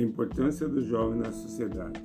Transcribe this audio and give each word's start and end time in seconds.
Importância 0.00 0.68
do 0.68 0.80
jovem 0.80 1.18
na 1.20 1.30
sociedade. 1.30 2.00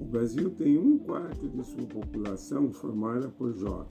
O 0.00 0.04
Brasil 0.04 0.50
tem 0.50 0.78
um 0.78 0.98
quarto 0.98 1.48
de 1.48 1.62
sua 1.64 1.84
população 1.84 2.72
formada 2.72 3.28
por 3.28 3.52
jovens. 3.52 3.88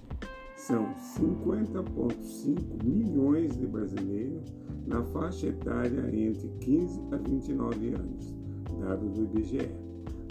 São 0.56 0.88
50,5 1.18 2.84
milhões 2.84 3.58
de 3.58 3.68
brasileiros 3.68 4.54
na 4.88 5.04
faixa 5.04 5.48
etária 5.48 6.10
entre 6.16 6.48
15 6.62 7.02
a 7.12 7.18
29 7.18 7.94
anos, 7.94 8.36
dado 8.80 9.08
do 9.10 9.24
IBGE. 9.24 9.70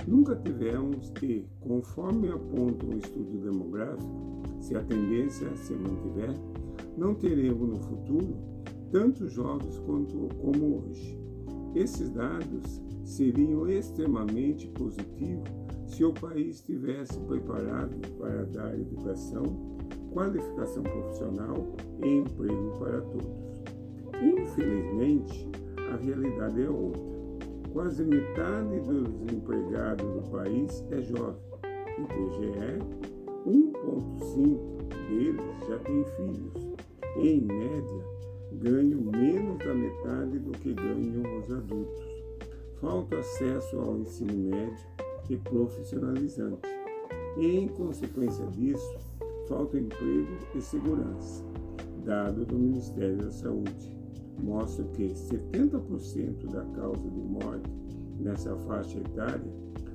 Nunca 0.06 0.34
tivemos 0.36 1.12
e, 1.22 1.46
conforme 1.60 2.28
aponta 2.28 2.86
o 2.86 2.98
estudo 2.98 3.38
demográfico, 3.38 4.42
se 4.60 4.74
a 4.74 4.82
tendência 4.82 5.54
se 5.56 5.74
mantiver, 5.74 6.34
não 6.96 7.14
teremos 7.14 7.68
no 7.68 7.76
futuro 7.76 8.36
tantos 8.90 9.32
jovens 9.32 9.78
quanto 9.80 10.28
como 10.40 10.82
hoje. 10.88 11.25
Esses 11.76 12.08
dados 12.08 12.80
seriam 13.04 13.68
extremamente 13.68 14.66
positivos 14.68 15.46
se 15.86 16.02
o 16.06 16.12
país 16.14 16.56
estivesse 16.56 17.20
preparado 17.20 17.94
para 18.18 18.46
dar 18.46 18.74
educação, 18.74 19.44
qualificação 20.10 20.82
profissional 20.82 21.76
e 22.02 22.08
emprego 22.16 22.78
para 22.78 23.02
todos. 23.02 23.62
Infelizmente, 24.22 25.46
a 25.92 25.96
realidade 25.96 26.62
é 26.62 26.70
outra. 26.70 27.02
Quase 27.74 28.04
metade 28.04 28.80
dos 28.80 29.30
empregados 29.30 30.06
do 30.14 30.30
país 30.30 30.82
é 30.90 31.02
jovem. 31.02 31.42
IBGE, 31.98 32.78
1,5 33.46 34.88
deles 35.08 35.68
já 35.68 35.78
têm 35.80 36.04
filhos. 36.16 36.76
Em 37.18 37.42
média, 37.42 38.15
ganham 38.66 39.00
menos 39.00 39.58
da 39.58 39.72
metade 39.72 40.40
do 40.40 40.50
que 40.50 40.74
ganham 40.74 41.38
os 41.38 41.52
adultos. 41.52 42.04
Falta 42.80 43.16
acesso 43.18 43.78
ao 43.78 43.98
ensino 43.98 44.50
médio 44.50 44.86
e 45.30 45.36
profissionalizante. 45.36 46.68
E, 47.38 47.58
em 47.58 47.68
consequência 47.68 48.44
disso, 48.48 48.98
falta 49.48 49.78
emprego 49.78 50.36
e 50.54 50.60
segurança. 50.60 51.44
Dado 52.04 52.44
do 52.44 52.58
Ministério 52.58 53.18
da 53.18 53.30
Saúde 53.30 53.96
mostra 54.42 54.84
que 54.94 55.08
70% 55.08 56.50
da 56.50 56.64
causa 56.80 57.08
de 57.08 57.20
morte 57.20 57.70
nessa 58.18 58.56
faixa 58.56 58.98
etária 58.98 59.52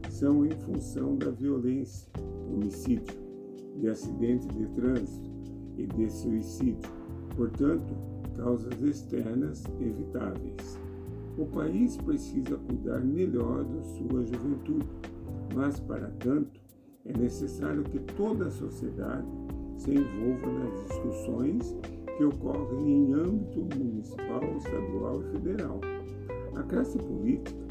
são 0.09 0.45
em 0.45 0.51
função 0.51 1.17
da 1.17 1.29
violência, 1.29 2.09
homicídio, 2.49 3.19
de 3.77 3.87
acidente 3.87 4.47
de 4.47 4.65
trânsito 4.67 5.29
e 5.77 5.85
de 5.85 6.09
suicídio, 6.09 6.89
portanto, 7.35 7.95
causas 8.41 8.81
externas 8.81 9.63
evitáveis. 9.79 10.79
O 11.37 11.45
país 11.45 11.95
precisa 11.97 12.57
cuidar 12.57 12.99
melhor 12.99 13.63
de 13.63 13.85
sua 13.85 14.25
juventude, 14.25 14.89
mas 15.55 15.79
para 15.79 16.07
tanto 16.19 16.59
é 17.05 17.17
necessário 17.17 17.83
que 17.83 17.99
toda 18.15 18.47
a 18.47 18.51
sociedade 18.51 19.27
se 19.77 19.91
envolva 19.91 20.51
nas 20.51 20.87
discussões 20.87 21.75
que 22.17 22.23
ocorrem 22.23 23.05
em 23.05 23.13
âmbito 23.13 23.59
municipal, 23.77 24.43
estadual 24.57 25.21
e 25.21 25.31
federal. 25.31 25.79
A 26.55 26.63
classe 26.63 26.97
política 26.97 27.61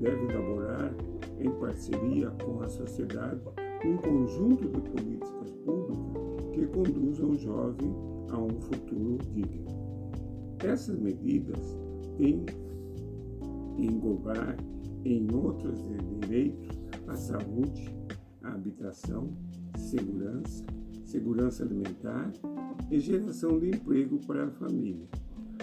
deve 0.00 0.32
elaborar, 0.32 0.94
em 1.38 1.50
parceria 1.50 2.30
com 2.44 2.62
a 2.62 2.68
sociedade, 2.68 3.40
um 3.84 3.96
conjunto 3.96 4.68
de 4.68 4.80
políticas 4.90 5.50
públicas 5.64 6.52
que 6.52 6.66
conduzam 6.66 7.30
o 7.30 7.38
jovem 7.38 7.94
a 8.30 8.38
um 8.38 8.60
futuro 8.60 9.18
digno. 9.34 9.79
Essas 10.62 10.98
medidas 10.98 11.78
têm 12.16 12.44
que 12.44 13.86
englobar 13.86 14.56
em 15.04 15.26
outros 15.32 15.78
direitos 16.20 16.78
a 17.08 17.16
saúde, 17.16 17.94
a 18.42 18.52
habitação, 18.52 19.30
segurança, 19.76 20.64
segurança 21.04 21.64
alimentar 21.64 22.30
e 22.90 23.00
geração 23.00 23.58
de 23.58 23.70
emprego 23.70 24.18
para 24.26 24.46
a 24.46 24.50
família, 24.50 25.08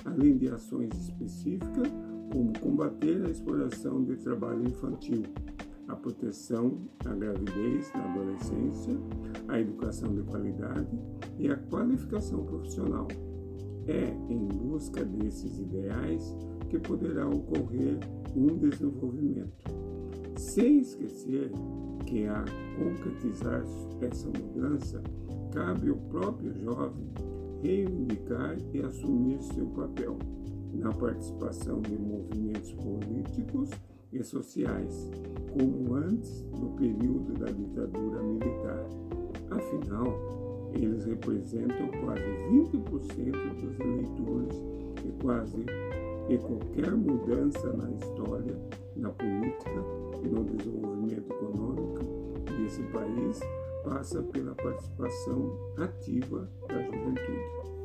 além 0.04 0.38
de 0.38 0.50
ações 0.50 0.94
específicas 0.96 1.90
como 2.32 2.58
combater 2.60 3.26
a 3.26 3.30
exploração 3.30 4.04
de 4.04 4.16
trabalho 4.18 4.68
infantil, 4.68 5.24
a 5.88 5.96
proteção 5.96 6.82
à 7.06 7.14
gravidez 7.14 7.92
na 7.94 8.12
adolescência, 8.12 8.94
a 9.48 9.60
educação 9.60 10.14
de 10.14 10.24
qualidade 10.24 11.00
e 11.38 11.50
a 11.50 11.56
qualificação 11.56 12.44
profissional. 12.44 13.08
É 13.88 14.16
em 14.30 14.48
busca 14.48 15.04
desses 15.06 15.60
ideais 15.60 16.36
que 16.70 16.78
poderá 16.80 17.28
ocorrer 17.28 17.98
um 18.36 18.58
desenvolvimento. 18.58 19.54
Sem 20.36 20.80
esquecer 20.80 21.52
que 22.06 22.26
a 22.26 22.44
concretizar 22.78 23.64
essa 24.02 24.28
mudança 24.28 25.02
cabe 25.52 25.90
ao 25.90 25.96
próprio 25.96 26.54
jovem 26.54 27.08
reivindicar 27.62 28.58
e 28.74 28.82
assumir 28.82 29.42
seu 29.42 29.66
papel 29.68 30.18
na 30.74 30.92
participação 30.92 31.82
de 31.82 31.98
movimentos 31.98 32.72
políticos 32.74 33.70
e 34.12 34.24
sociais, 34.24 35.10
como 35.52 35.96
antes 35.96 36.42
do 36.60 36.70
período 36.78 37.34
da 37.34 37.48
ditadura 37.48 38.22
militar. 38.22 38.86
Afinal, 39.50 40.47
eles 40.84 41.06
representam 41.06 41.88
quase 42.04 42.22
20% 42.52 42.76
dos 43.62 43.80
eleitores 43.80 44.64
e 45.06 45.22
quase 45.22 45.66
e 46.30 46.38
qualquer 46.38 46.92
mudança 46.92 47.72
na 47.74 47.90
história, 47.92 48.56
na 48.96 49.10
política 49.10 49.84
e 50.24 50.28
no 50.28 50.44
desenvolvimento 50.44 51.32
econômico 51.32 52.04
desse 52.58 52.84
país 52.84 53.40
passa 53.84 54.22
pela 54.24 54.54
participação 54.56 55.58
ativa 55.78 56.50
da 56.68 56.82
juventude. 56.82 57.77